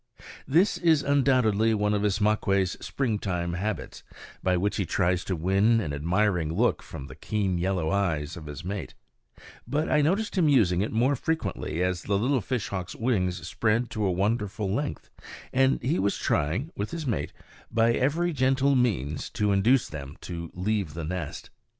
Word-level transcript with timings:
This 0.47 0.79
is 0.79 1.03
undoubtedly 1.03 1.75
one 1.75 1.93
of 1.93 2.01
Ismaques' 2.03 2.75
springtime 2.83 3.53
habits, 3.53 4.01
by 4.41 4.57
which 4.57 4.77
he 4.77 4.83
tries 4.87 5.23
to 5.25 5.35
win 5.35 5.79
an 5.79 5.93
admiring 5.93 6.55
look 6.55 6.81
from 6.81 7.05
the 7.05 7.13
keen 7.13 7.59
yellow 7.59 7.91
eyes 7.91 8.35
of 8.35 8.47
his 8.47 8.63
mate; 8.65 8.95
but 9.67 9.91
I 9.91 10.01
noticed 10.01 10.39
him 10.39 10.49
using 10.49 10.81
it 10.81 10.91
more 10.91 11.15
frequently 11.15 11.83
as 11.83 12.01
the 12.01 12.17
little 12.17 12.41
fishhawks' 12.41 12.95
wings 12.95 13.47
spread 13.47 13.91
to 13.91 14.03
a 14.03 14.11
wonderful 14.11 14.73
length, 14.73 15.11
and 15.53 15.79
he 15.83 15.99
was 15.99 16.17
trying, 16.17 16.71
with 16.75 16.89
his 16.89 17.05
mate, 17.05 17.31
by 17.69 17.93
every 17.93 18.33
gentle 18.33 18.73
means 18.73 19.29
to 19.29 19.51
induce 19.51 19.87
them 19.87 20.17
to 20.21 20.49
leave 20.55 20.95
the 20.95 21.03
nest. 21.05 21.51